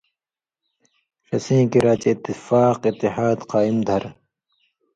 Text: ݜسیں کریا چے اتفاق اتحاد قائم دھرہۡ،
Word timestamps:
ݜسیں 1.27 1.65
کریا 1.71 1.93
چے 2.01 2.09
اتفاق 2.15 2.77
اتحاد 2.89 3.39
قائم 3.51 3.77
دھرہۡ، 3.87 4.13